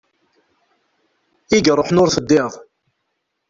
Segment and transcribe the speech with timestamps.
[1.55, 2.53] I iṛuḥen, ur teddiḍ!